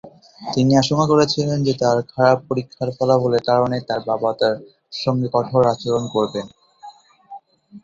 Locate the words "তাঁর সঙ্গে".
4.39-5.27